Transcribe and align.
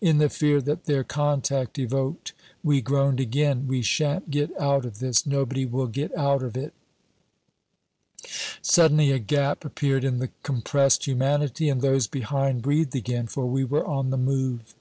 In 0.00 0.18
the 0.18 0.28
fear 0.28 0.60
that 0.60 0.84
their 0.84 1.02
contact 1.02 1.76
evoked 1.76 2.34
we 2.62 2.80
groaned 2.80 3.18
again, 3.18 3.66
"We 3.66 3.82
shan't 3.82 4.30
get 4.30 4.52
out 4.56 4.84
of 4.86 5.00
this; 5.00 5.26
nobody 5.26 5.66
will 5.66 5.88
get 5.88 6.16
out 6.16 6.44
of 6.44 6.56
it." 6.56 6.72
Suddenly 8.60 9.10
a 9.10 9.18
gap 9.18 9.64
appeared 9.64 10.04
in 10.04 10.18
the 10.20 10.30
compressed 10.44 11.08
humanity, 11.08 11.68
and 11.68 11.80
those 11.80 12.06
behind 12.06 12.62
breathed 12.62 12.94
again, 12.94 13.26
for 13.26 13.44
we 13.46 13.64
were 13.64 13.84
on 13.84 14.10
the 14.10 14.16
move. 14.16 14.72